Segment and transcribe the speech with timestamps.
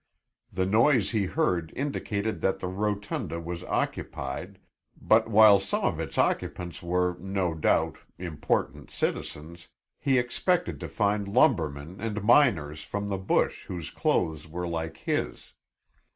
[0.51, 4.57] The noise he heard indicated that the rotunda was occupied,
[4.99, 9.67] but while some of its occupants were, no doubt, important citizens,
[9.99, 15.53] he expected to find lumbermen and miners from the bush whose clothes were like his.